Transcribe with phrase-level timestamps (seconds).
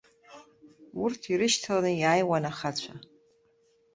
[1.01, 2.93] Урҭ ирышьҭаланы иааиуан ахацәа.